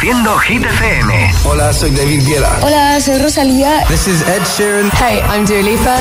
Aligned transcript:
Reproduciendo 0.00 0.38
Hit 0.38 0.64
FM. 0.64 1.34
Hola, 1.44 1.72
soy 1.74 1.90
David 1.90 2.26
Guetta. 2.26 2.58
Hola, 2.62 2.98
soy 3.02 3.18
Rosalía. 3.18 3.84
This 3.86 4.06
is 4.08 4.22
Ed 4.22 4.42
Sheeran. 4.56 4.90
Hey, 4.92 5.20
I'm 5.28 5.44
Dua 5.44 5.60
Lipa. 5.60 5.94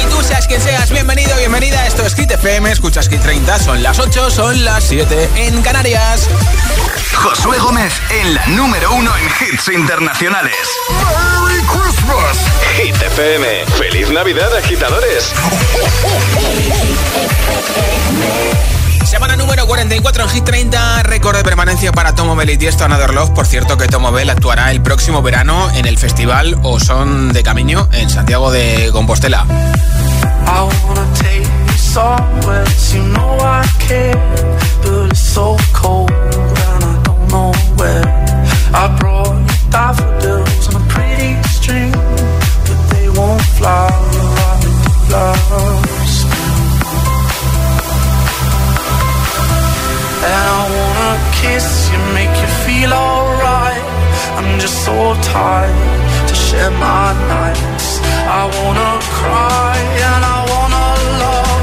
Y 0.00 0.04
tú 0.10 0.20
seas 0.24 0.48
quien 0.48 0.60
seas, 0.60 0.90
bienvenido, 0.90 1.36
bienvenida. 1.36 1.86
Esto 1.86 2.04
es 2.04 2.16
Hit 2.16 2.32
FM, 2.32 2.72
escuchas 2.72 3.08
Hit 3.08 3.20
30, 3.20 3.60
son 3.60 3.84
las 3.84 4.00
8, 4.00 4.30
son 4.30 4.64
las 4.64 4.82
7 4.82 5.28
en 5.36 5.62
Canarias. 5.62 6.28
Josué 7.14 7.56
Gómez 7.60 7.92
en 8.10 8.34
la 8.34 8.44
número 8.48 8.92
uno 8.92 9.12
en 9.16 9.26
hits 9.26 9.68
internacionales. 9.68 10.56
¡Merry 10.88 11.62
Christmas! 11.66 12.38
Hit 12.76 13.00
FM. 13.00 13.66
¡Feliz 13.78 14.10
Navidad, 14.10 14.56
agitadores! 14.56 15.32
Semana 19.04 19.36
número 19.36 19.66
44 19.66 20.22
en 20.24 20.28
Hit 20.30 20.44
30, 20.44 21.02
récord 21.02 21.36
de 21.36 21.42
permanencia 21.42 21.92
para 21.92 22.14
Tomo 22.14 22.36
Bell 22.36 22.50
y 22.50 22.58
Tiesto 22.58 22.84
Another 22.84 23.12
Love. 23.12 23.30
Por 23.30 23.46
cierto 23.46 23.76
que 23.76 23.86
Tomo 23.86 24.12
Bell 24.12 24.30
actuará 24.30 24.70
el 24.70 24.80
próximo 24.82 25.22
verano 25.22 25.70
en 25.74 25.86
el 25.86 25.98
festival 25.98 26.56
O 26.62 26.78
Son 26.78 27.32
de 27.32 27.42
Camino 27.42 27.88
en 27.92 28.08
Santiago 28.08 28.50
de 28.50 28.90
Compostela. 28.92 29.46
And 50.22 50.44
I 50.58 50.62
wanna 50.76 51.12
kiss 51.40 51.68
you, 51.90 51.98
make 52.18 52.34
you 52.42 52.50
feel 52.66 52.92
alright. 52.92 53.84
I'm 54.38 54.58
just 54.60 54.76
so 54.84 55.14
tired 55.22 56.28
to 56.28 56.34
share 56.34 56.70
my 56.70 57.08
nights. 57.34 57.88
I 58.40 58.42
wanna 58.56 58.92
cry 59.18 59.76
and 60.08 60.22
I 60.36 60.38
wanna 60.52 60.86
love, 61.24 61.62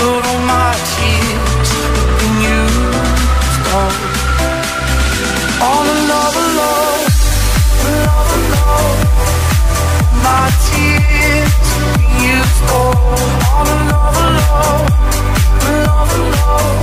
but 0.00 0.20
all 0.30 0.42
my 0.56 0.72
tears 0.94 1.70
have 1.96 2.12
been 2.20 2.36
used 2.58 3.66
up. 3.82 3.94
All 5.66 5.84
love, 6.10 6.36
love, 6.60 7.02
love, 7.86 8.32
love. 8.54 8.98
My 10.26 10.46
tears. 10.66 11.02
My 11.02 11.08
tears 11.22 11.68
used 12.34 12.62
all. 12.76 12.96
All 13.54 13.66
love, 13.90 14.18
love, 14.38 14.86
love, 15.86 16.12
love. 16.34 16.82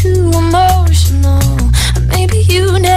too 0.00 0.30
emotional. 0.32 1.42
Maybe 2.08 2.38
you 2.48 2.78
never. 2.78 2.89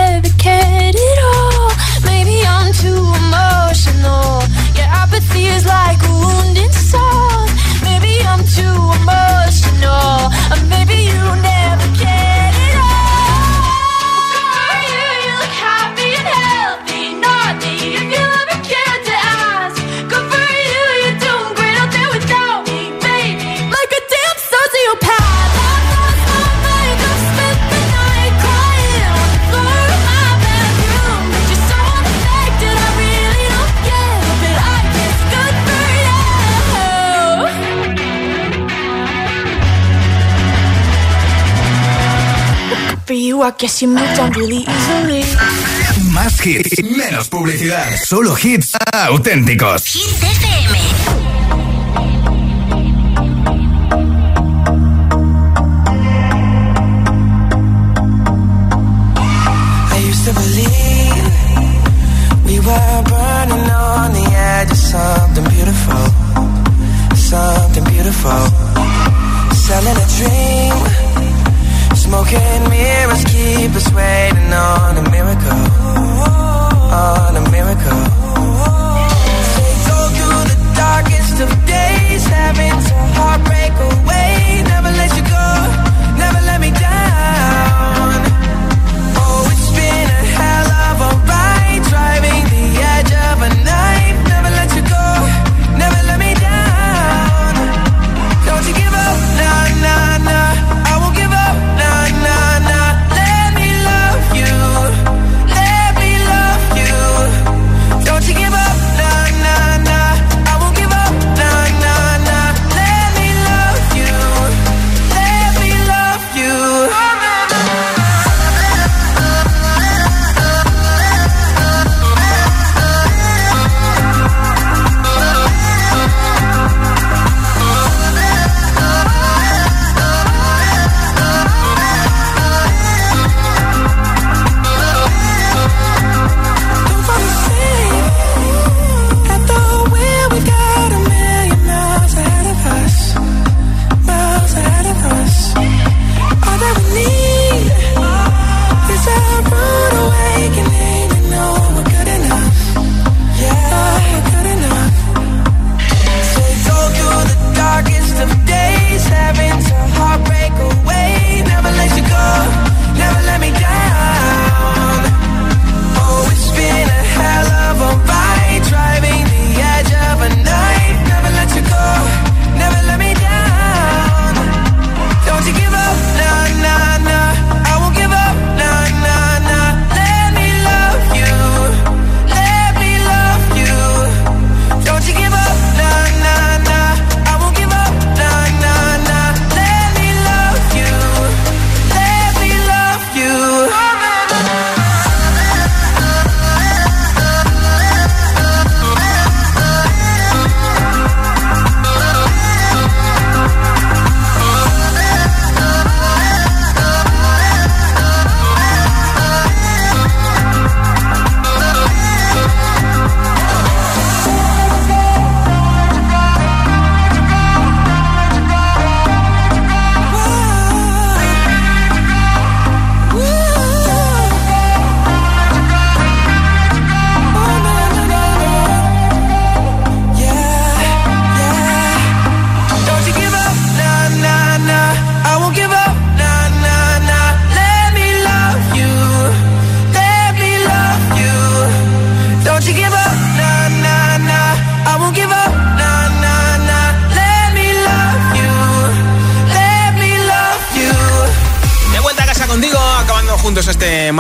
I 43.44 43.52
guess 43.58 43.82
you 43.82 43.90
moved 43.90 44.20
on 44.20 44.32
really 44.32 44.64
easily. 44.66 45.22
Más 46.14 46.40
hits, 46.40 46.82
menos 46.82 47.28
publicidad. 47.28 47.86
Solo 48.02 48.38
hits 48.38 48.72
auténticos. 48.94 49.84
Hit 49.84 50.24
FM. 50.24 50.76
I 59.92 59.98
used 60.08 60.24
to 60.26 60.34
believe 60.34 61.26
we 62.46 62.60
were 62.60 63.04
burning 63.12 63.70
on 63.72 64.14
the 64.14 64.26
edge 64.34 64.72
of 64.72 64.78
something 64.78 65.44
beautiful, 65.50 66.06
something 67.14 67.84
beautiful. 67.84 68.48
Selling 69.54 69.98
a 69.98 70.08
dream 70.18 71.13
Smoking 72.14 72.70
mirrors 72.70 73.24
keep 73.26 73.72
us 73.74 73.92
waiting 73.92 74.54
on 74.54 74.98
a 75.00 75.10
miracle, 75.10 75.62
on 76.94 77.36
a 77.38 77.42
miracle. 77.50 78.02
They 79.58 79.74
go 79.90 79.98
through 80.14 80.44
the 80.54 80.74
darkest 80.76 81.42
of 81.42 81.50
days, 81.66 82.24
having 82.28 82.70
to 82.70 82.94
heartbreak 83.18 83.74
away. 83.90 84.62
Never 84.64 84.92
let 84.92 85.10
you 85.18 85.24
go, 85.24 85.48
never 86.20 86.40
let 86.46 86.62
me 86.62 86.70
down. 86.70 87.73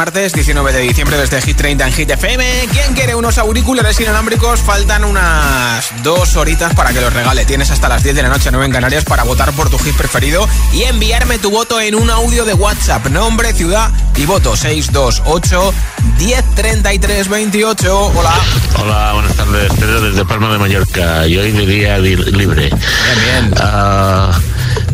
Martes 0.03 0.33
19 0.33 0.73
de 0.73 0.79
diciembre 0.81 1.15
desde 1.15 1.41
Hit 1.41 1.55
30 1.55 1.87
en 1.87 1.93
Hit 1.93 2.09
FM. 2.09 2.67
¿Quién 2.73 2.93
quiere 2.93 3.15
unos 3.15 3.37
auriculares 3.37 3.97
inalámbricos? 4.01 4.59
Faltan 4.59 5.05
unas 5.05 5.85
dos 6.03 6.35
horitas 6.35 6.73
para 6.73 6.91
que 6.91 6.99
los 6.99 7.13
regale. 7.13 7.45
Tienes 7.45 7.71
hasta 7.71 7.87
las 7.87 8.03
10 8.03 8.13
de 8.17 8.23
la 8.23 8.27
noche, 8.27 8.49
9 8.51 8.65
en 8.65 8.71
Canarias, 8.73 9.05
para 9.05 9.23
votar 9.23 9.53
por 9.53 9.69
tu 9.69 9.77
hit 9.79 9.95
preferido 9.95 10.45
y 10.73 10.83
enviarme 10.83 11.39
tu 11.39 11.51
voto 11.51 11.79
en 11.79 11.95
un 11.95 12.09
audio 12.09 12.43
de 12.43 12.53
WhatsApp. 12.53 13.07
Nombre, 13.07 13.53
ciudad 13.53 13.91
y 14.17 14.25
voto 14.25 14.57
628 14.57 15.73
1033 16.17 17.29
28. 17.29 18.05
Hola. 18.13 18.33
Hola, 18.81 19.13
buenas 19.13 19.35
tardes. 19.37 19.71
Pedro 19.79 20.01
desde 20.01 20.25
Palma 20.25 20.51
de 20.51 20.57
Mallorca. 20.57 21.25
Y 21.27 21.37
hoy 21.37 21.53
de 21.53 21.65
día 21.65 21.97
libre. 21.97 22.69
Bien, 22.69 23.51
bien. 23.51 23.53
Uh, 23.53 24.52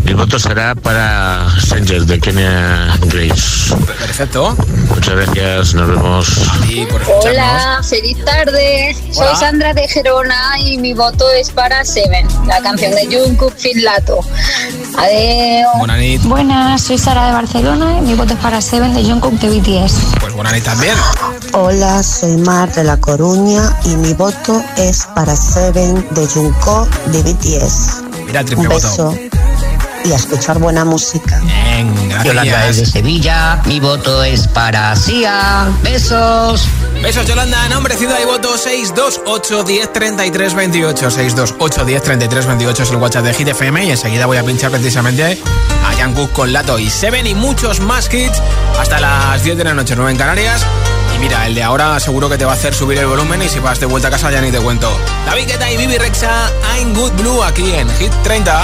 mi 0.09 0.15
voto 0.15 0.39
será 0.39 0.73
para 0.73 1.47
Sanchez 1.61 2.07
de 2.07 2.19
Kenya 2.19 2.97
Grace. 3.01 3.75
Perfecto. 3.85 4.57
Muchas 4.87 5.15
gracias, 5.15 5.75
nos 5.75 5.87
vemos. 5.87 6.27
Hola, 7.23 7.79
feliz 7.87 8.17
tarde. 8.25 8.95
Soy 9.11 9.35
Sandra 9.35 9.71
de 9.75 9.87
Gerona 9.87 10.59
y 10.61 10.79
mi 10.79 10.93
voto 10.93 11.29
es 11.39 11.51
para 11.51 11.85
Seven, 11.85 12.27
la 12.47 12.59
canción 12.61 12.91
de 12.93 13.05
Jungkook 13.05 13.55
Finlato. 13.55 14.21
Adiós. 14.97 16.23
Buenas, 16.23 16.81
soy 16.81 16.97
Sara 16.97 17.27
de 17.27 17.33
Barcelona 17.33 17.99
y 17.99 18.01
mi 18.01 18.15
voto 18.15 18.33
es 18.33 18.39
para 18.39 18.61
Seven 18.61 18.95
de 18.95 19.03
Jungkook 19.03 19.33
de 19.33 19.59
BTS. 19.59 19.93
Pues 20.19 20.33
buenas 20.33 20.59
también. 20.63 20.95
Hola, 21.53 22.01
soy 22.01 22.35
Mar 22.37 22.73
de 22.73 22.83
La 22.83 22.97
Coruña 22.97 23.61
y 23.85 23.89
mi 23.89 24.13
voto 24.13 24.59
es 24.75 25.07
para 25.13 25.35
Seven 25.35 26.03
de 26.11 26.25
Jungkook 26.25 26.89
de 27.11 27.21
BTS. 27.21 28.01
Mira, 28.25 28.43
triple 28.43 28.69
Un 28.69 28.73
beso 28.73 29.13
y 30.05 30.11
a 30.11 30.15
escuchar 30.15 30.59
buena 30.59 30.85
música. 30.85 31.39
Bien, 31.41 31.93
Yolanda 32.23 32.65
desde 32.65 32.85
Sevilla, 32.85 33.61
mi 33.65 33.79
voto 33.79 34.23
es 34.23 34.47
para 34.47 34.95
Sia. 34.95 35.67
Besos. 35.83 36.65
Besos 37.01 37.25
Yolanda, 37.25 37.67
nombre, 37.69 37.95
ciudad 37.95 38.17
y 38.21 38.25
voto 38.25 38.57
628 38.57 39.63
10 39.63 39.93
33 39.93 40.53
28 40.53 41.11
628 41.11 41.85
10 41.85 42.03
33 42.03 42.45
28 42.45 42.83
es 42.83 42.89
el 42.89 42.95
WhatsApp 42.97 43.23
de 43.23 43.33
Hit 43.33 43.47
FM 43.47 43.85
y 43.85 43.91
enseguida 43.91 44.25
voy 44.25 44.37
a 44.37 44.43
pinchar 44.43 44.71
precisamente 44.71 45.39
a 45.85 46.03
Jungkook 46.03 46.31
con 46.33 46.51
Lato 46.51 46.77
y 46.77 46.89
Seven 46.89 47.25
y 47.25 47.35
muchos 47.35 47.79
más 47.79 48.13
hits 48.13 48.41
hasta 48.79 48.99
las 48.99 49.43
10 49.43 49.57
de 49.57 49.63
la 49.63 49.73
noche, 49.73 49.95
9 49.95 50.11
en 50.11 50.17
Canarias. 50.17 50.65
Y 51.15 51.19
mira, 51.19 51.47
el 51.47 51.55
de 51.55 51.63
ahora 51.63 51.99
seguro 51.99 52.29
que 52.29 52.37
te 52.37 52.45
va 52.45 52.51
a 52.51 52.55
hacer 52.55 52.73
subir 52.73 52.97
el 52.97 53.07
volumen 53.07 53.41
y 53.41 53.49
si 53.49 53.59
vas 53.59 53.79
de 53.79 53.85
vuelta 53.85 54.09
a 54.09 54.11
casa 54.11 54.29
ya 54.31 54.41
ni 54.41 54.51
te 54.51 54.59
cuento. 54.59 54.89
David 55.25 55.47
Guetta 55.47 55.71
y 55.71 55.77
Bibi 55.77 55.97
Rexa, 55.97 56.51
I'm 56.77 56.93
Good 56.93 57.13
Blue 57.13 57.43
aquí 57.43 57.71
en 57.73 57.89
Hit 57.97 58.11
30. 58.23 58.61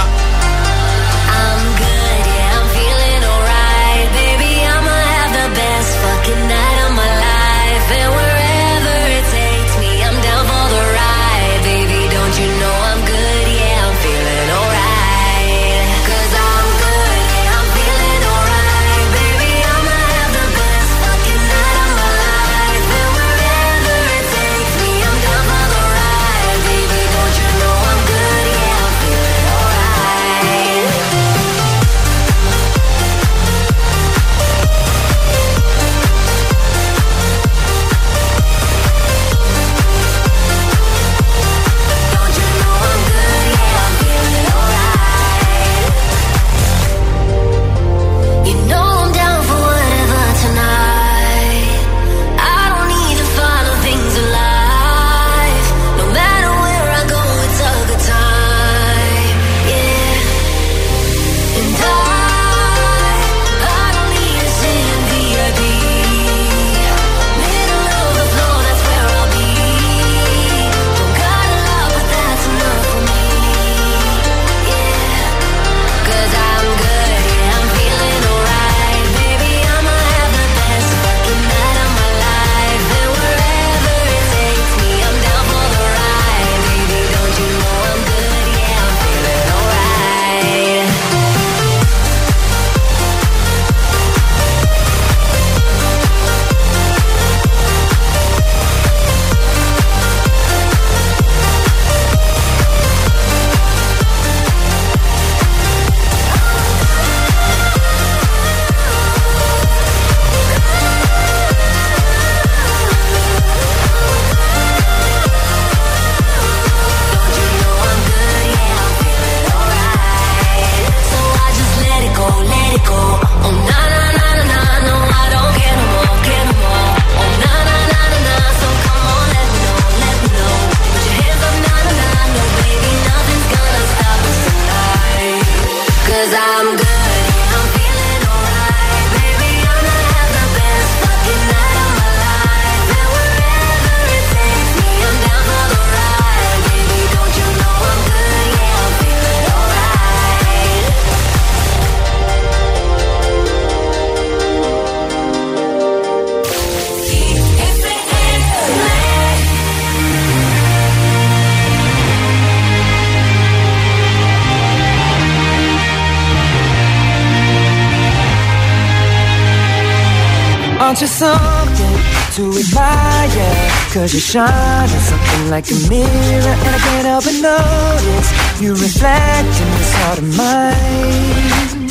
Cause 174.06 174.14
you 174.14 174.20
shine 174.20 174.88
something 174.88 175.50
like 175.50 175.66
a 175.72 175.74
mirror 175.90 176.56
And 176.62 176.76
I 176.76 176.80
can't 176.86 177.08
help 177.08 177.24
but 177.26 177.34
notice 177.42 178.62
You 178.62 178.74
reflect 178.74 179.50
in 179.50 179.70
this 179.82 179.94
heart 179.98 180.20
of 180.20 180.30
mine. 180.38 181.90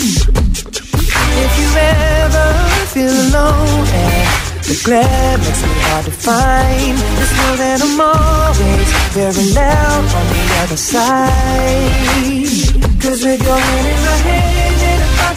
If 1.42 1.52
you 1.58 1.68
ever 1.74 2.46
feel 2.94 3.10
alone 3.10 3.88
and 3.98 4.30
the 4.62 4.76
glare 4.84 5.38
makes 5.38 5.60
me 5.60 5.74
hard 5.90 6.04
to 6.04 6.12
find. 6.12 6.96
Just 7.18 7.34
know 7.34 7.56
that 7.56 7.82
I'm 7.82 8.00
always 8.00 8.88
very 9.10 9.46
loud 9.50 10.06
on 10.14 10.26
the 10.30 10.42
other 10.62 10.76
side. 10.76 12.14
Cause 13.02 13.24
your 13.24 13.58
hand 13.58 13.86
in 13.90 13.98
my 14.06 14.16
hand 14.30 14.63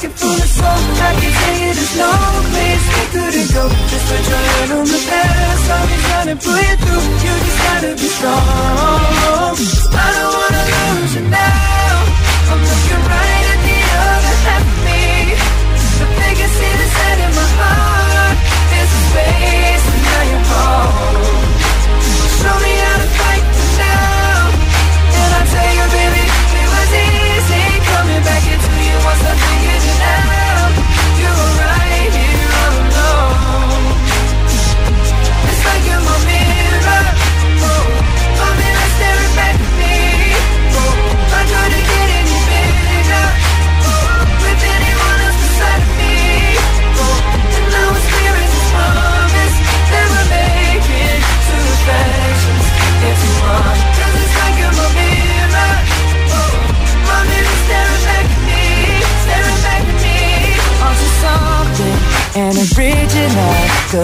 full 0.06 0.30
of 0.30 0.46
soul 0.46 0.78
I 1.02 1.18
can 1.18 1.34
tell 1.34 1.58
you 1.58 1.74
there's 1.74 1.96
no 1.98 2.12
place 2.54 2.86
we 2.94 3.04
couldn't 3.18 3.50
go. 3.50 3.64
Just 3.90 4.06
put 4.06 4.24
your 4.30 4.44
hand 4.46 4.72
on 4.78 4.86
the 4.86 5.02
past 5.10 5.70
I'll 5.74 5.88
be 5.90 5.98
trying 6.06 6.30
to 6.30 6.38
pull 6.38 6.54
you 6.54 6.76
through. 6.86 7.06
You 7.26 7.34
just 7.42 7.60
gotta 7.66 7.92
be 7.98 8.10
strong. 8.14 9.58
I 9.98 10.10
don't 10.14 10.34
wanna 10.38 10.64
lose 10.70 11.14
you 11.18 11.24
now. 11.34 11.98
I'm 12.54 12.62
looking 12.62 13.04
right 13.10 13.46
at 13.54 13.60
the 13.66 13.80
other 14.06 14.36
half 14.46 14.66
of 14.70 14.78
me. 14.86 15.02
The 15.98 16.08
biggest 16.14 16.54
see 16.62 16.76
the 16.78 16.88
in 17.26 17.32
my 17.34 17.48
heart 17.58 18.38
There's 18.70 18.94
a 18.94 19.02
space 19.10 19.86
and 19.90 20.02
now 20.06 20.24
you're 20.30 20.46
home 20.46 21.17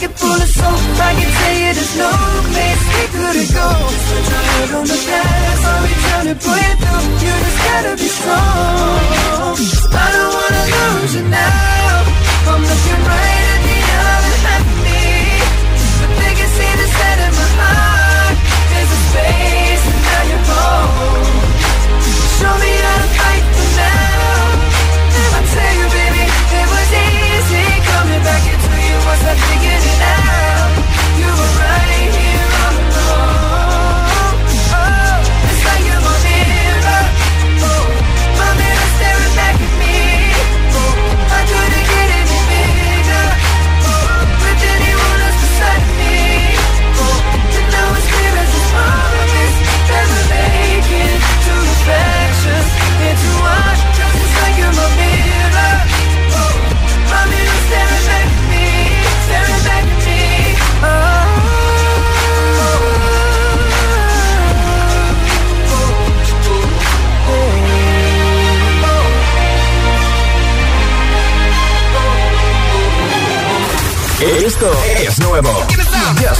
pocket 0.00 0.18
full 0.18 0.32
of 0.32 0.48
soap 0.48 0.80
I 0.96 1.12
can 1.12 1.28
tell 1.28 1.56
you 1.60 1.70
there's 1.76 1.96
no 2.00 2.12
place 2.52 2.82
we 2.88 3.04
couldn't 3.12 3.50
go 3.52 3.68
Put 4.08 4.24
your 4.32 4.78
on 4.80 4.86
the 4.88 4.98
past. 5.08 5.60
Trying 6.08 6.28
to 6.30 6.36
pull 6.40 6.56
you 6.56 6.74
through 6.80 7.04
You 7.20 7.32
just 7.44 7.60
gotta 7.68 7.92
be 8.00 8.08
strong. 8.08 9.56
I 9.92 10.06
don't 10.14 10.32
wanna 10.40 10.62
lose 10.72 11.12
you 11.16 11.24
now. 11.28 12.48
I'm 12.48 12.62
looking 12.70 13.00
right 13.12 13.44
at 13.52 13.60
the 13.68 13.78
other 14.08 14.36
half 14.44 14.64
of 14.72 14.78
me. 14.88 15.04
But 16.00 16.10
they 16.16 16.32
can 16.38 16.48
see 16.56 16.72
set 16.96 17.18
in 17.26 17.32
my 17.36 17.48
heart 17.60 18.36
There's 18.70 18.90
a 18.96 19.00
space 19.10 19.84
and 19.90 20.00
now 20.08 20.22
you're 20.30 20.46
home 20.48 21.44
Show 22.40 22.54
me 22.62 22.72
how 22.84 22.96
to 23.04 23.08
fight 23.20 23.44
for 23.52 23.68
now. 23.80 24.48
I 25.36 25.40
tell 25.52 25.72
you 25.76 25.86
baby 25.92 26.24
It 26.56 26.66
was 26.72 26.88
easy 27.04 27.64
coming 27.84 28.22
back 28.24 28.59
Once 29.06 29.24
I 29.24 29.34
figured 29.34 29.84
it 29.92 30.00
out 30.02 30.72
You 31.18 31.26
were 31.26 31.54
right 31.62 32.14
here 32.16 32.29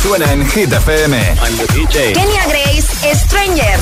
suena 0.02 0.32
en 0.32 0.48
Hit 0.50 0.72
FM. 0.72 1.36
Kenya 1.92 2.46
Grace, 2.48 3.14
Strangers. 3.14 3.80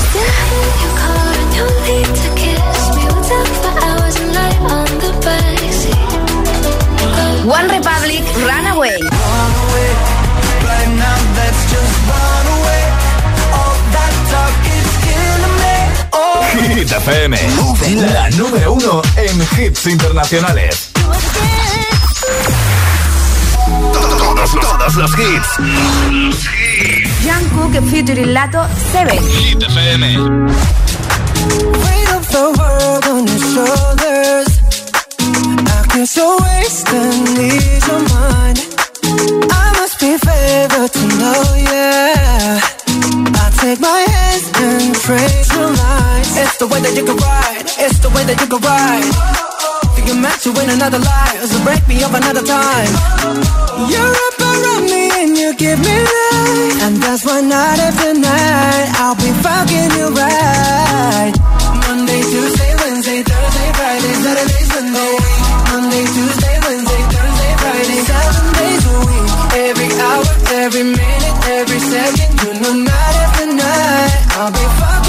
One 7.45 7.67
Republic, 7.67 8.23
Runaway. 8.35 8.99
Hit 16.51 16.91
FM. 16.91 17.37
La 18.13 18.29
número 18.31 18.73
uno 18.73 19.01
en 19.15 19.41
hits 19.57 19.85
internacionales. 19.87 20.88
Todos 24.39 24.53
los, 24.53 24.77
todos 24.77 24.95
los 24.95 25.11
hits. 25.19 25.57
Jungkook 27.25 27.83
featuring 27.89 28.33
Lato 28.33 28.65
7. 28.93 29.11
Hit 29.11 29.61
FM. 29.63 30.47
Weight 31.83 32.09
of 32.15 32.25
the 32.29 32.55
world 32.57 33.05
on 33.07 33.27
your 33.27 33.39
shoulders. 33.51 34.47
I 35.19 35.85
guess 35.93 36.15
you're 36.15 36.37
wasting 36.39 37.27
ease 37.37 37.85
your 37.85 37.99
mind. 38.15 38.63
I 39.51 39.73
must 39.77 39.99
be 39.99 40.17
favored 40.17 40.93
to 40.93 41.07
know, 41.19 41.43
yeah. 41.57 42.61
I 43.43 43.51
take 43.59 43.81
my 43.81 44.05
hands 44.07 44.49
and 44.55 44.95
trace 44.95 45.53
your 45.53 45.67
lines. 45.67 46.37
It's 46.37 46.57
the 46.59 46.67
way 46.67 46.79
that 46.79 46.95
you 46.95 47.03
can 47.03 47.17
ride. 47.17 47.65
It's 47.77 47.99
the 47.99 48.09
way 48.09 48.23
that 48.23 48.39
you 48.39 48.47
can 48.47 48.61
ride. 48.61 49.13
Think 49.95 50.07
you're 50.07 50.15
meant 50.15 50.39
to 50.43 50.53
win 50.53 50.69
another 50.69 50.99
life, 50.99 51.43
so 51.43 51.61
break 51.65 51.85
me 51.89 52.01
up 52.03 52.13
another 52.13 52.41
time. 52.41 53.68
You're 53.87 54.15
up 54.27 54.39
around 54.39 54.83
me 54.91 55.09
and 55.21 55.37
you 55.37 55.55
give 55.55 55.79
me 55.79 55.95
life, 55.95 56.83
and 56.83 56.97
that's 56.97 57.23
why 57.25 57.39
night 57.41 57.79
after 57.79 58.13
night 58.13 58.87
I'll 58.99 59.15
be 59.15 59.31
fucking 59.45 59.91
you 59.95 60.07
right. 60.11 61.33
Monday, 61.87 62.21
Tuesday, 62.27 62.71
Wednesday, 62.81 63.23
Thursday, 63.23 63.69
Friday, 63.79 64.13
Saturday, 64.23 64.63
Sunday. 64.73 65.15
Monday, 65.71 66.03
Tuesday, 66.15 66.55
Wednesday, 66.65 67.03
Thursday, 67.13 67.51
Friday, 67.61 67.99
seven 68.09 68.45
days 68.59 68.83
a 68.83 68.95
week. 69.07 69.27
Every 69.69 69.89
hour, 70.03 70.25
every 70.65 70.83
minute, 70.83 71.37
every 71.57 71.79
second, 71.79 72.31
you 72.43 72.51
know 72.61 72.73
night 72.83 73.15
after 73.23 73.45
night 73.47 74.11
I'll 74.39 74.51
be 74.51 74.65
fucking 74.79 75.08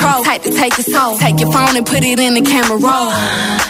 control, 0.00 0.24
type 0.24 0.42
to 0.42 0.50
take 0.50 0.76
your 0.76 0.84
soul. 0.84 1.18
Take 1.18 1.40
your 1.40 1.52
phone 1.52 1.76
and 1.76 1.86
put 1.86 2.02
it 2.02 2.18
in 2.18 2.34
the 2.34 2.42
camera 2.42 2.76
roll. 2.76 3.69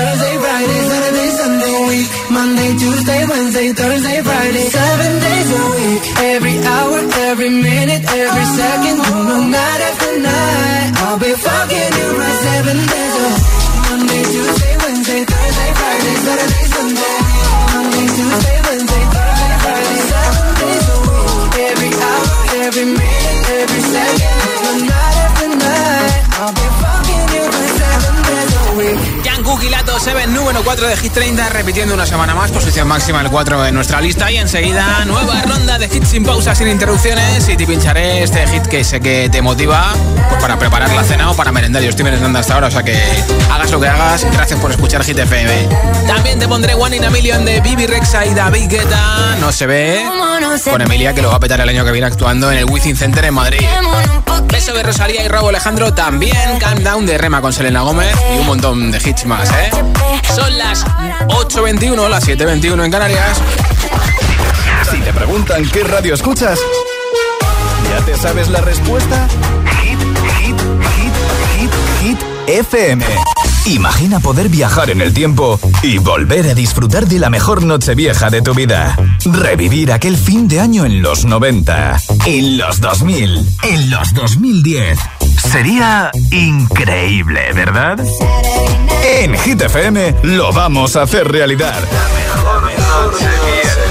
Monday, 2.71 2.85
Tuesday, 2.85 3.25
Wednesday, 3.27 3.73
Thursday, 3.73 4.21
Friday, 4.21 4.63
seven 4.69 5.19
days 5.19 5.49
a 5.51 5.63
week. 5.75 6.03
Every 6.19 6.57
hour, 6.59 6.99
every 7.27 7.49
minute, 7.49 8.03
every 8.07 8.45
second, 8.45 8.97
know, 8.97 9.47
night 9.49 9.81
after 9.89 10.19
night, 10.19 10.91
I'll 11.03 11.19
be 11.19 11.33
fucking 11.33 11.91
you 11.99 12.07
right 12.17 12.39
seven 12.47 12.77
days 12.77 13.10
número 30.61 30.77
4 30.77 30.87
de 30.89 30.97
Hit 30.97 31.13
30, 31.13 31.49
repitiendo 31.49 31.93
una 31.95 32.05
semana 32.05 32.35
más, 32.35 32.51
posición 32.51 32.87
máxima 32.87 33.21
el 33.21 33.29
4 33.31 33.65
en 33.65 33.73
nuestra 33.73 33.99
lista. 33.99 34.31
Y 34.31 34.37
enseguida, 34.37 35.05
nueva 35.05 35.41
ronda 35.41 35.79
de 35.79 35.85
hits 35.85 36.09
sin 36.09 36.23
pausas, 36.23 36.55
sin 36.57 36.67
interrupciones. 36.67 37.49
Y 37.49 37.57
te 37.57 37.65
pincharé 37.65 38.21
este 38.21 38.45
hit 38.47 38.67
que 38.67 38.83
sé 38.83 38.99
que 38.99 39.27
te 39.29 39.41
motiva 39.41 39.91
pues 40.29 40.39
para 40.39 40.59
preparar 40.59 40.91
la 40.91 41.03
cena 41.03 41.31
o 41.31 41.35
para 41.35 41.51
merendar. 41.51 41.81
Yo 41.81 41.89
estoy 41.89 42.03
merendando 42.03 42.37
hasta 42.37 42.53
ahora, 42.53 42.67
o 42.67 42.71
sea 42.71 42.83
que 42.83 42.95
hagas 43.51 43.71
lo 43.71 43.79
que 43.79 43.87
hagas. 43.87 44.23
Gracias 44.31 44.59
por 44.59 44.71
escuchar 44.71 45.03
Hit 45.03 45.17
FM. 45.17 45.67
También 46.05 46.37
te 46.37 46.47
pondré 46.47 46.75
One 46.75 46.97
in 46.97 47.05
a 47.05 47.09
Million 47.09 47.43
de 47.43 47.59
Bibi 47.61 47.87
Rexa 47.87 48.25
y 48.27 48.33
David 48.35 48.69
Guetta. 48.69 49.37
No 49.39 49.51
se 49.51 49.65
ve. 49.65 50.05
Con 50.69 50.81
Emilia, 50.81 51.15
que 51.15 51.21
lo 51.21 51.29
va 51.29 51.37
a 51.37 51.39
petar 51.39 51.59
el 51.59 51.69
año 51.69 51.83
que 51.85 51.91
viene 51.91 52.07
actuando 52.07 52.51
en 52.51 52.59
el 52.59 52.65
Wizzing 52.65 52.97
Center 52.97 53.25
en 53.25 53.33
Madrid. 53.33 53.65
Beso 54.43 54.73
de 54.73 54.83
Rosalía 54.83 55.23
y 55.23 55.27
Robo 55.27 55.49
Alejandro 55.49 55.93
también. 55.93 56.59
Calm 56.59 57.05
de 57.05 57.17
Rema 57.17 57.41
con 57.41 57.53
Selena 57.53 57.81
Gómez 57.81 58.13
y 58.35 58.39
un 58.39 58.45
montón 58.45 58.91
de 58.91 58.97
hits 58.97 59.25
más, 59.25 59.49
¿eh? 59.49 59.71
Las 60.57 60.85
8.21, 60.85 62.09
las 62.09 62.27
7.21 62.27 62.85
en 62.85 62.91
Canarias. 62.91 63.41
Si 64.91 64.97
te 64.99 65.13
preguntan 65.13 65.63
qué 65.69 65.83
radio 65.83 66.13
escuchas, 66.13 66.59
¿ya 67.89 68.05
te 68.05 68.17
sabes 68.17 68.49
la 68.49 68.61
respuesta? 68.61 69.27
Hit, 69.81 69.99
hit, 70.39 70.59
hit, 70.95 71.13
hit, 71.57 71.71
hit, 72.01 72.19
FM. 72.47 73.05
Imagina 73.65 74.19
poder 74.19 74.49
viajar 74.49 74.89
en 74.89 75.01
el 75.01 75.13
tiempo 75.13 75.59
y 75.83 75.99
volver 75.99 76.49
a 76.49 76.53
disfrutar 76.55 77.07
de 77.07 77.19
la 77.19 77.29
mejor 77.29 77.63
noche 77.63 77.93
vieja 77.93 78.29
de 78.29 78.41
tu 78.41 78.53
vida. 78.53 78.97
Revivir 79.23 79.91
aquel 79.91 80.17
fin 80.17 80.47
de 80.47 80.59
año 80.59 80.85
en 80.85 81.01
los 81.01 81.25
90, 81.25 82.01
en 82.25 82.57
los 82.57 82.81
2000, 82.81 83.45
en 83.63 83.89
los 83.91 84.13
2010. 84.13 84.97
Sería 85.51 86.11
increíble, 86.31 87.53
¿verdad? 87.53 87.99
En 89.03 89.37
Hit 89.37 89.61
FM 89.61 90.15
lo 90.23 90.51
vamos 90.53 90.95
a 90.95 91.03
hacer 91.03 91.27
realidad. 91.31 91.75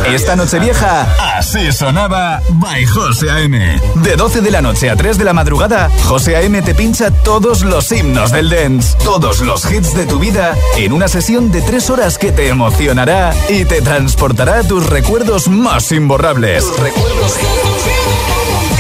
Esta 0.07 0.35
noche 0.35 0.59
vieja, 0.59 1.07
así 1.37 1.71
sonaba 1.73 2.41
by 2.51 2.85
José 2.85 3.31
A.M. 3.31 3.81
De 3.97 4.17
12 4.17 4.41
de 4.41 4.51
la 4.51 4.61
noche 4.61 4.91
a 4.91 4.97
3 4.97 5.19
de 5.19 5.25
la 5.25 5.33
madrugada, 5.33 5.91
José 6.05 6.37
A.M. 6.37 6.63
te 6.63 6.75
pincha 6.75 7.11
todos 7.11 7.63
los 7.63 7.93
himnos 7.93 8.33
del 8.33 8.51
dance, 8.51 8.97
todos 9.05 9.41
los 9.41 9.71
hits 9.71 9.95
de 9.95 10.07
tu 10.07 10.19
vida, 10.19 10.57
en 10.77 10.93
una 10.93 11.07
sesión 11.07 11.53
de 11.53 11.63
3 11.63 11.91
horas 11.91 12.19
que 12.19 12.33
te 12.33 12.49
emocionará 12.49 13.33
y 13.49 13.65
te 13.65 13.83
transportará 13.83 14.59
a 14.61 14.63
tus 14.65 14.87
recuerdos 14.87 15.49
más 15.49 15.93
imborrables. 15.93 16.65
recuerdos 16.79 17.37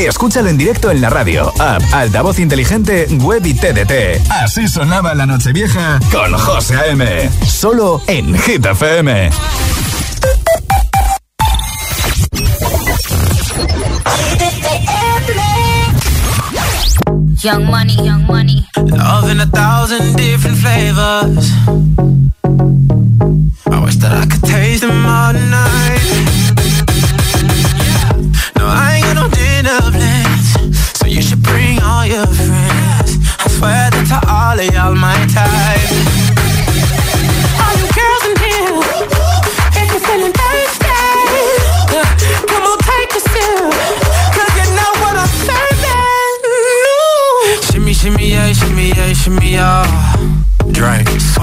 Escúchalo 0.07 0.49
en 0.49 0.57
directo 0.57 0.91
en 0.91 1.01
la 1.01 1.11
radio, 1.11 1.53
app, 1.59 1.83
altavoz 1.93 2.39
inteligente, 2.39 3.07
web 3.21 3.45
y 3.45 3.55
TDT. 3.55 4.31
Así 4.31 4.69
sonaba 4.69 5.15
la 5.15 5.27
noche 5.27 5.53
vieja 5.53 6.01
con 6.11 6.33
José 6.33 6.77
A.M. 6.77 7.31
Solo 7.47 8.01
en 8.07 8.37
Hit 8.39 8.65
FM. 8.67 9.31
Young 17.43 17.65
money, 17.65 17.97
young 18.05 18.27
money. 18.27 18.67
Love 18.77 19.31
in 19.31 19.41
a 19.41 19.47
thousand 19.47 20.15
different 20.17 20.59
flavors. 20.59 21.51
I 23.67 23.81
wish 23.83 23.97
that 23.97 24.13
I 24.13 24.27
could 24.27 24.43
taste 24.43 24.60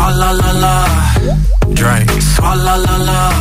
Swalla 0.08 0.32
la 0.32 0.52
la. 0.54 0.86
Drink. 1.74 2.10
Swalla 2.22 2.78
la 2.78 2.98
la. 2.98 3.32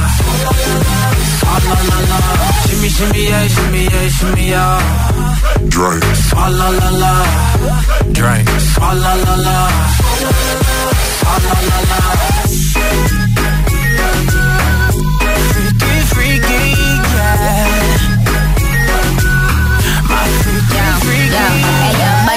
Swalla 1.39 1.77
la 1.89 1.99
la. 2.11 2.19
Shimmy, 2.67 2.89
shimmy, 2.89 3.23
yeah, 3.29 3.47
shimmy, 3.47 3.83
yeah, 3.85 4.09
shimmy, 4.09 4.49
yeah. 4.49 4.81
Drink. 5.69 6.03
Swalla 6.27 6.69
la 6.79 6.91
la. 7.03 7.13
Drink. 8.11 8.49
Swalla 8.75 9.15
la 9.15 9.35
la. 9.47 9.59
Swalla 11.21 11.55
la 11.69 11.79
la. 13.21 13.26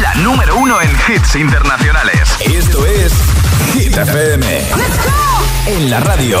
La 0.00 0.14
número 0.14 0.56
uno 0.56 0.80
en 0.80 0.90
hits 0.90 1.36
internacionales, 1.36 2.38
esto 2.40 2.86
es 2.86 3.12
Hit 3.74 3.98
FM 3.98 4.64
en 5.66 5.90
la 5.90 6.00
radio 6.00 6.40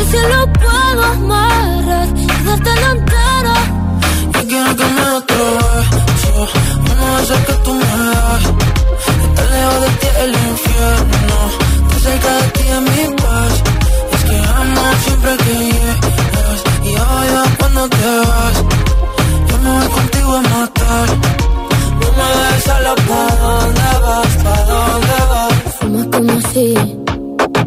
el 0.00 0.06
cielo 0.08 0.52
puedo 0.52 1.04
amarrar 1.04 2.08
y 2.16 2.26
darte 2.26 2.70
la 2.82 2.90
entera. 2.96 3.56
Y 4.40 4.46
quiero 4.46 4.76
que 4.76 4.84
me 4.96 5.02
otro 5.20 5.44
beso, 5.54 6.48
vamos 6.86 7.06
a 7.06 7.18
hacer 7.18 7.46
que 7.46 7.52
tú 7.64 7.74
me 7.74 7.86
das. 8.10 8.44
Estar 9.24 9.46
lejos 9.54 9.80
de 9.82 9.90
ti 10.00 10.08
el 10.24 10.32
infierno, 10.50 11.36
estar 11.82 12.00
cerca 12.00 12.30
de 12.40 12.48
ti 12.54 12.64
es 12.76 12.82
mi 12.90 13.16
paz. 13.22 13.54
Es 14.14 14.24
que 14.24 14.36
amo 14.60 14.82
siempre 15.04 15.36
que 15.44 15.54
llegas 15.70 16.60
y 16.84 16.90
odio 17.12 17.42
cuando 17.58 17.88
te 17.88 18.10
vas. 18.30 18.56
Yo 19.48 19.58
me 19.58 19.70
voy 19.78 19.88
contigo 19.88 20.36
a 20.36 20.42
matar 20.42 21.08
no 22.00 22.08
me 22.16 22.26
dejes 22.40 22.64
solo, 22.64 22.94
¿pa' 23.08 23.36
dónde 23.42 23.90
vas? 24.04 24.32
¿Pa' 24.44 24.62
dónde 24.70 25.18
vas? 25.30 25.54
Fuma 25.78 26.02
como 26.12 26.40
si 26.52 26.74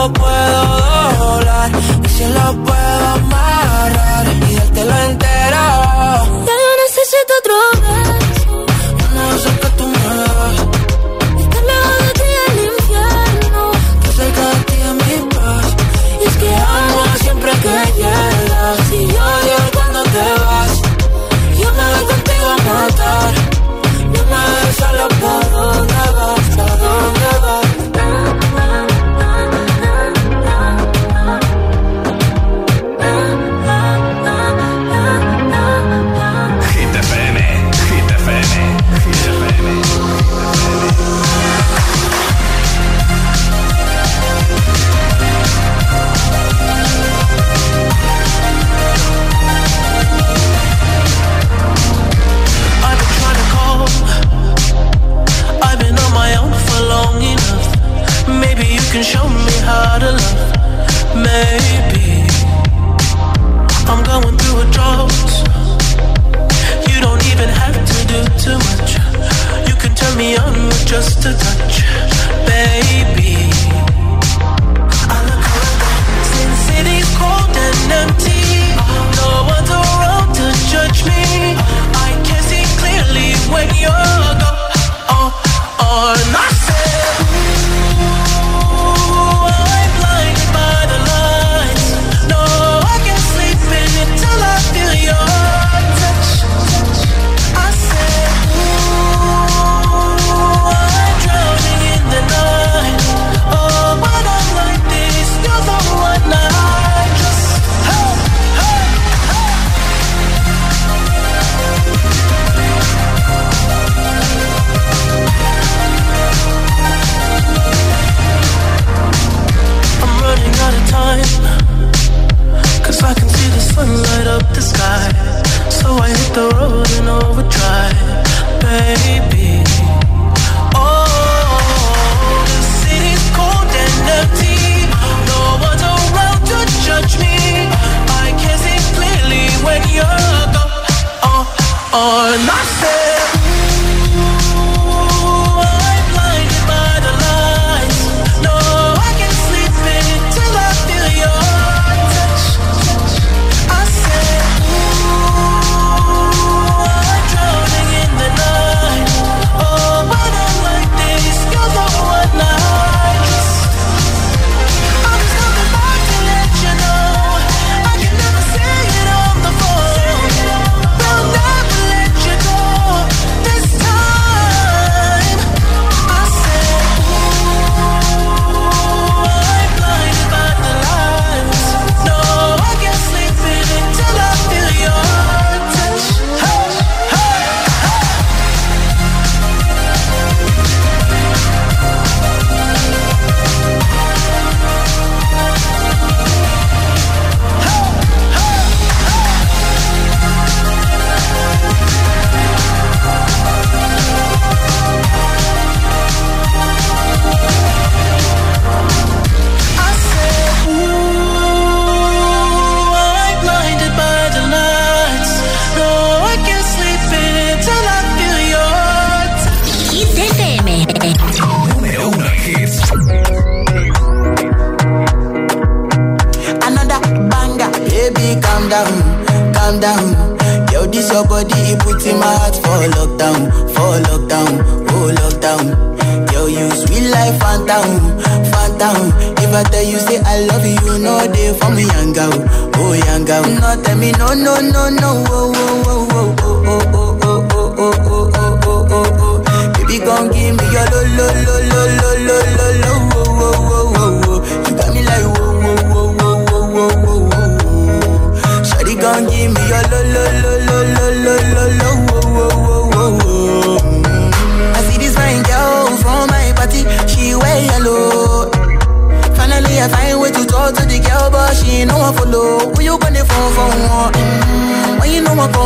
tiempo 0.00 0.20
puedo 0.20 1.18
doblar 1.18 1.70
y 2.04 2.08
si 2.08 2.24
lo 2.24 2.64
puedo 2.64 3.06
amarrar 3.06 4.26
y 4.48 4.54
dártelo 4.54 4.96
entero. 4.96 5.89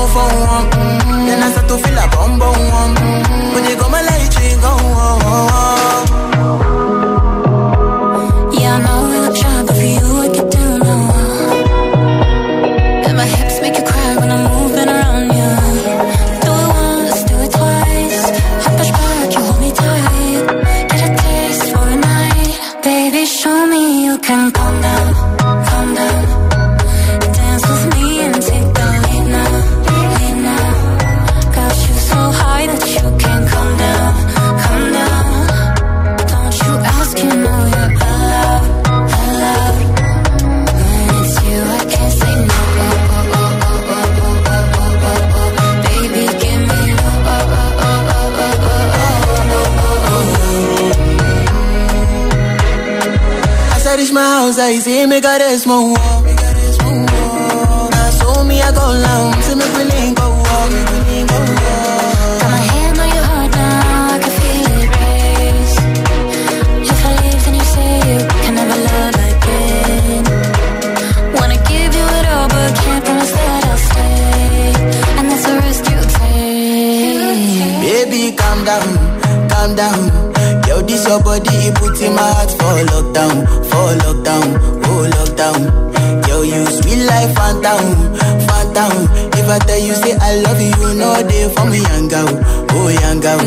For 0.05 0.19
one. 0.19 0.71
Mm. 0.71 1.04
I 54.59 54.79
see 54.79 55.07
me 55.07 55.21
caresmo. 55.21 56.13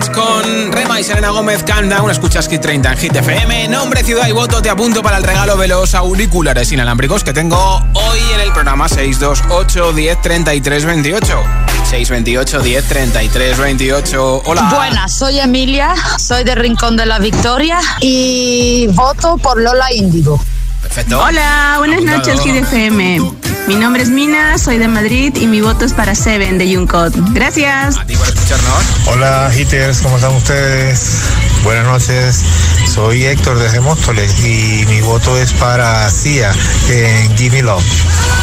Con 0.09 0.71
Rema 0.71 0.99
y 0.99 1.03
Selena 1.03 1.29
Gómez 1.29 1.63
Una 2.01 2.11
Escuchas 2.11 2.47
Kit 2.47 2.61
30 2.61 2.91
en 2.91 2.97
Hit 2.97 3.15
FM. 3.15 3.67
Nombre, 3.67 4.03
ciudad 4.03 4.27
y 4.27 4.31
voto. 4.31 4.61
Te 4.61 4.69
apunto 4.69 5.03
para 5.03 5.17
el 5.17 5.23
regalo 5.23 5.55
de 5.57 5.67
los 5.67 5.93
auriculares 5.93 6.71
inalámbricos 6.71 7.23
que 7.23 7.33
tengo 7.33 7.57
hoy 7.93 8.19
en 8.33 8.39
el 8.41 8.51
programa 8.51 8.89
628 8.89 9.93
10 9.93 10.21
33 10.21 10.85
28. 10.85 11.43
628 11.89 12.59
10 12.61 12.87
33 12.87 13.57
28. 13.59 14.41
Hola. 14.45 14.73
Buenas, 14.75 15.15
soy 15.15 15.39
Emilia, 15.39 15.93
soy 16.17 16.43
de 16.43 16.55
Rincón 16.55 16.97
de 16.97 17.05
la 17.05 17.19
Victoria 17.19 17.79
y 17.99 18.87
voto 18.93 19.37
por 19.37 19.61
Lola 19.61 19.93
Índigo. 19.93 20.43
Perfecto. 20.81 21.19
Hola, 21.21 21.75
buenas 21.77 21.97
Apuntado. 21.97 22.17
noches, 22.19 22.41
Kid 22.41 22.55
FM. 22.55 23.40
Mi 23.67 23.75
nombre 23.75 24.03
es 24.03 24.09
Mina, 24.09 24.57
soy 24.57 24.77
de 24.77 24.87
Madrid 24.87 25.35
y 25.39 25.47
mi 25.47 25.61
voto 25.61 25.85
es 25.85 25.93
para 25.93 26.15
Seven 26.15 26.57
de 26.57 26.75
Juncot. 26.75 27.13
Gracias. 27.33 27.97
A 27.97 28.05
ti 28.05 28.15
por 28.15 28.27
escucharnos. 28.27 28.83
Hola, 29.07 29.51
hitters, 29.55 30.01
¿cómo 30.01 30.17
están 30.17 30.33
ustedes? 30.35 31.21
Buenas 31.63 31.85
noches, 31.85 32.43
soy 32.87 33.23
Héctor 33.23 33.59
desde 33.59 33.79
Móstoles 33.79 34.43
y 34.43 34.83
mi 34.87 35.01
voto 35.01 35.37
es 35.37 35.53
para 35.53 36.09
Cia 36.09 36.51
en 36.89 37.37
Gimme 37.37 37.61
Love. 37.61 37.83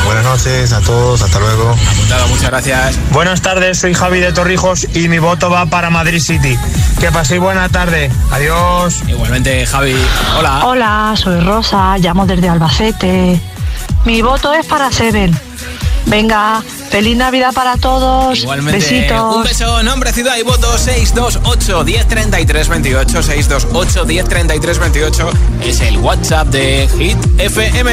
Buenas 0.05 0.25
noches 0.25 0.73
a 0.73 0.81
todos, 0.81 1.21
hasta 1.21 1.41
luego. 1.41 1.73
Apuntado, 1.73 2.29
muchas 2.29 2.51
gracias. 2.51 2.99
Buenas 3.11 3.43
tardes, 3.43 3.79
soy 3.81 3.95
Javi 3.95 4.21
de 4.21 4.33
Torrijos 4.33 4.87
y 4.95 5.09
mi 5.09 5.19
voto 5.19 5.51
va 5.51 5.66
para 5.66 5.91
Madrid 5.91 6.21
City. 6.21 6.57
Que 7.01 7.11
paséis 7.11 7.41
buena 7.41 7.69
tarde. 7.69 8.11
Adiós. 8.31 9.03
Igualmente, 9.09 9.66
Javi. 9.66 9.97
Hola. 10.39 10.64
Hola, 10.64 11.14
soy 11.16 11.41
Rosa, 11.41 11.99
llamo 11.99 12.25
desde 12.25 12.49
Albacete. 12.49 13.41
Mi 14.05 14.22
voto 14.22 14.53
es 14.53 14.66
para 14.66 14.90
Seven. 14.90 15.38
Venga, 16.07 16.62
feliz 16.90 17.16
Navidad 17.16 17.53
para 17.53 17.76
todos. 17.76 18.38
Igualmente, 18.38 18.78
Besitos. 18.78 19.36
un 19.36 19.42
beso, 19.42 19.82
nombre, 19.82 20.12
ciudad 20.12 20.36
y 20.38 20.42
voto 20.42 20.78
628 20.78 21.84
1033 21.84 22.68
28 22.68 23.22
628 23.22 24.07
1033 24.07 24.78
28 24.78 25.30
es 25.64 25.80
el 25.80 25.99
WhatsApp 25.99 26.49
de 26.49 26.88
Hit 26.99 27.18
FM. 27.38 27.92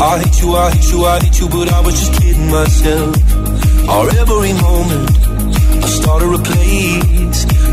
I 0.00 0.22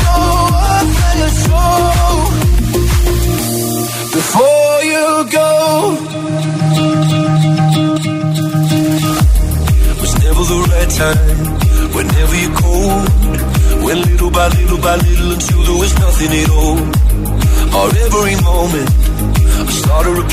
show, 0.00 0.22
up 0.76 0.88
show 1.42 1.70
before 4.16 4.76
you 4.92 5.06
go. 5.38 5.50
Was 10.00 10.14
never 10.24 10.44
the 10.52 10.58
right 10.70 10.90
time, 11.02 11.38
whenever 11.94 12.36
you 12.42 12.50
called. 12.60 13.08
Went 13.84 14.00
little 14.10 14.30
by 14.30 14.46
little 14.48 14.80
by 14.86 14.96
little 14.96 15.30
until 15.32 15.62
there 15.68 15.78
was 15.82 15.92
nothing 15.98 16.32
at 16.42 16.50
all. 16.50 16.78
Every 18.10 18.36
moment, 18.42 18.90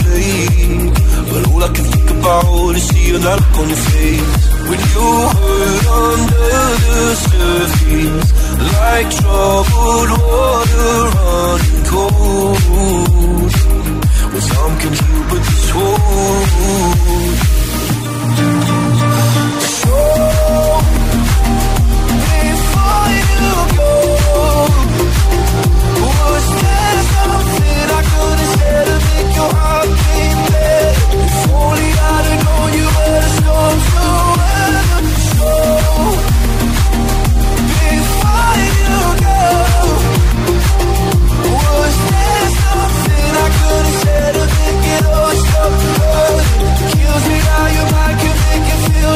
play, 0.02 0.92
but 1.30 1.42
all 1.52 1.64
I 1.64 1.70
can 1.74 1.86
think 1.86 2.10
about 2.10 2.76
is 2.76 2.88
seeing 2.90 3.22
that 3.22 3.40
look 3.40 3.58
on 3.62 3.68
your 3.70 3.78
face 3.78 4.38
when 4.68 4.80
you 4.92 5.08
hurt 5.38 5.86
under 6.02 6.50
the 6.84 7.16
surface 7.28 8.47
like 8.60 9.10
troubled 9.12 10.12
water 10.22 10.98
running 11.16 11.84
cold. 11.86 12.62
Well, 14.32 14.42
some 14.42 14.74
can 14.80 14.94
heal, 14.94 15.24
but 15.30 15.42
this 15.48 15.74
won't. 15.76 17.08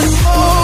Oh. 0.03 0.51
more. 0.55 0.60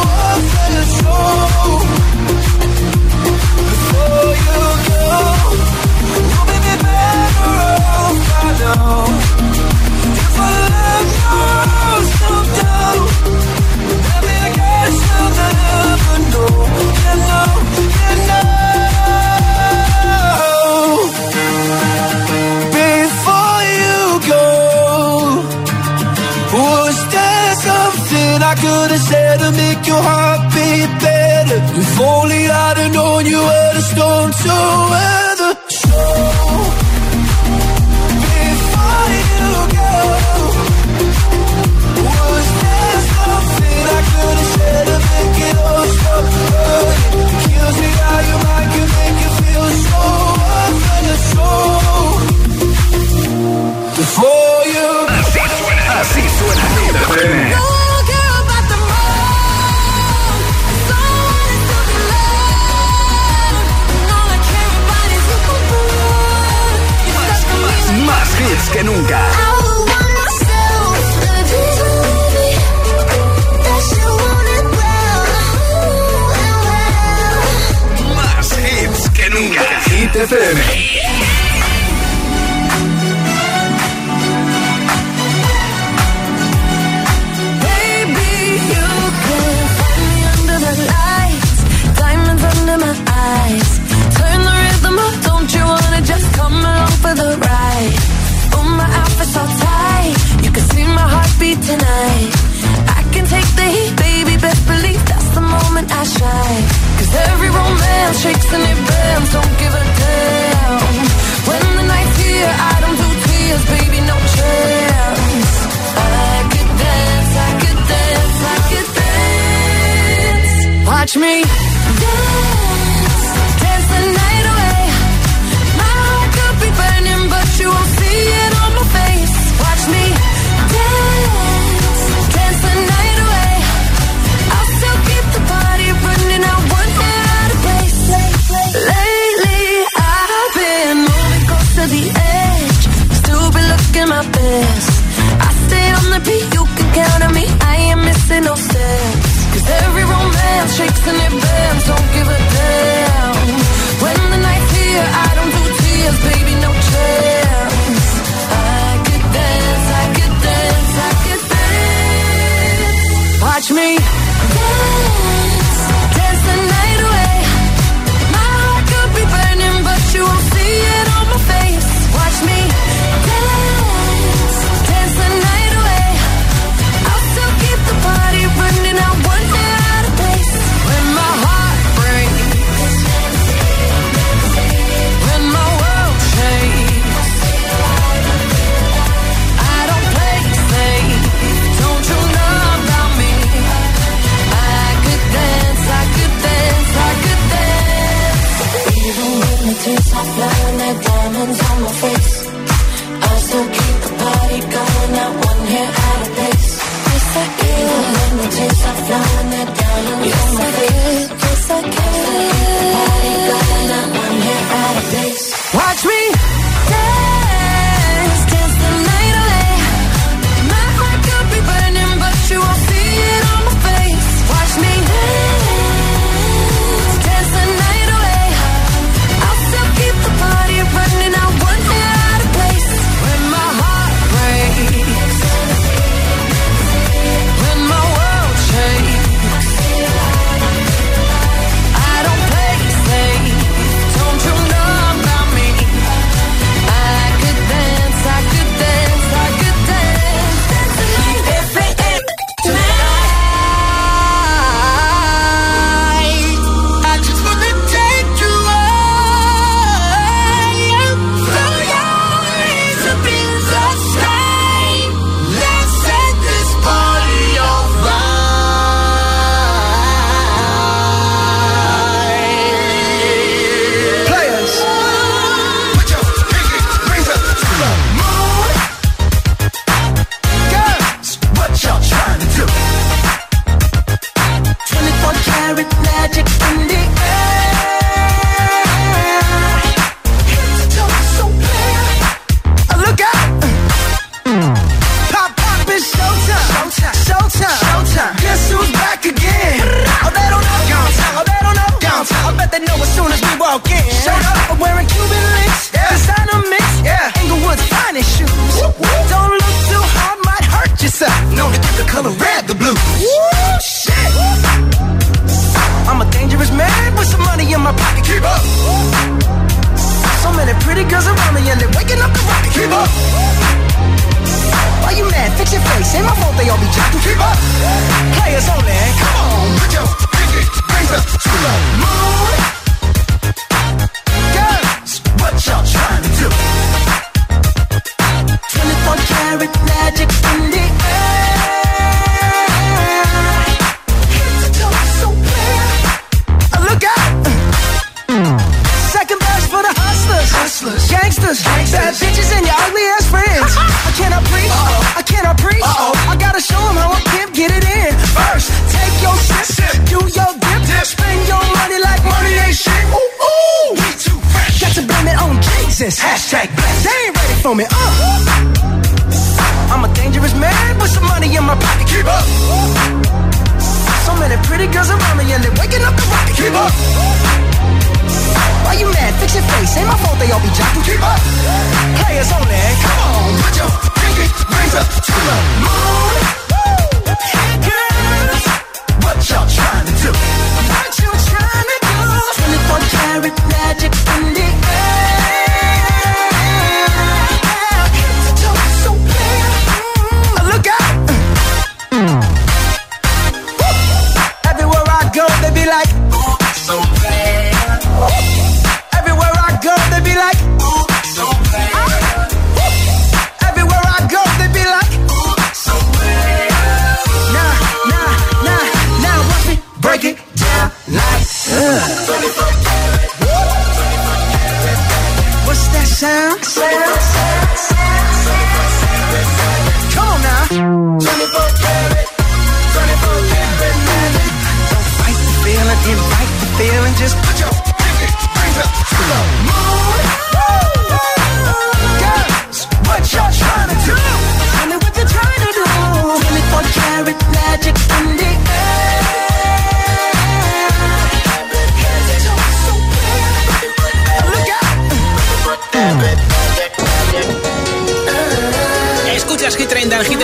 me. 121.18 121.66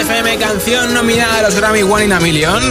FM, 0.03 0.37
canción 0.37 0.93
nominada 0.93 1.39
a 1.39 1.41
los 1.43 1.55
Grammy 1.55 1.81
One 1.83 2.03
in 2.03 2.11
a 2.11 2.19
Million. 2.19 2.61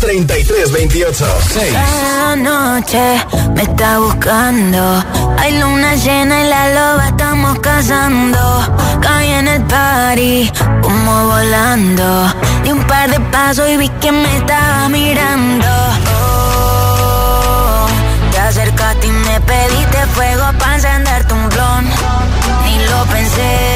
3328 0.00 1.24
6. 1.48 1.72
Cada 1.72 2.36
noche 2.36 3.26
me 3.54 3.62
está 3.62 3.98
buscando. 3.98 5.04
Hay 5.38 5.58
luna 5.58 5.94
llena 5.96 6.42
y 6.42 6.48
la 6.48 6.68
loba 6.68 7.06
estamos 7.08 7.58
cazando. 7.60 8.38
Caí 9.00 9.30
en 9.30 9.48
el 9.48 9.62
party, 9.62 10.52
como 10.82 11.26
volando. 11.26 12.34
Di 12.64 12.72
un 12.72 12.84
par 12.84 13.10
de 13.10 13.20
pasos 13.20 13.68
y 13.68 13.76
vi 13.76 13.88
que 14.00 14.12
me 14.12 14.36
estaba 14.36 14.88
mirando. 14.88 15.66
Oh, 16.18 17.86
te 18.32 18.38
acercaste 18.38 19.06
y 19.06 19.10
me 19.10 19.40
pediste 19.40 19.98
fuego 20.14 20.44
para 20.58 20.74
encender 20.76 21.26
tu 21.26 21.34
blon. 21.34 21.84
Ni 22.64 22.78
lo 22.90 23.04
pensé 23.06 23.75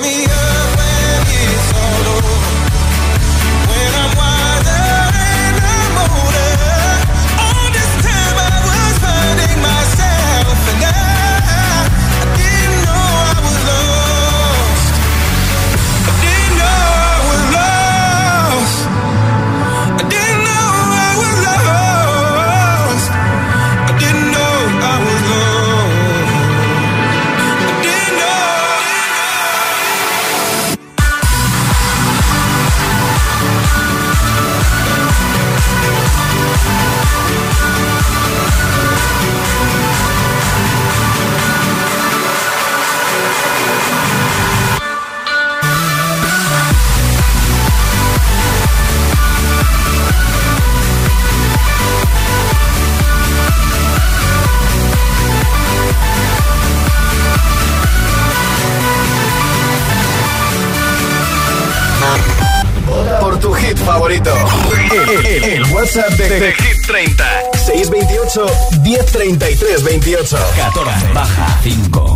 El, 65.37 65.63
WhatsApp 65.71 66.09
de, 66.17 66.51
Hit 66.51 66.85
30. 66.85 67.23
628 67.53 68.45
1033 68.83 69.83
28. 69.83 70.37
14 70.57 71.13
baja 71.13 71.59
5. 71.63 72.15